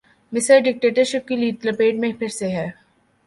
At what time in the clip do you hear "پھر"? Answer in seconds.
2.19-2.27